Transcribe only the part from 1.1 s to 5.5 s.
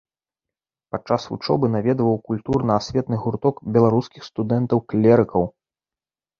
вучобы наведваў культурна-асветны гурток беларускіх студэнтаў-клерыкаў.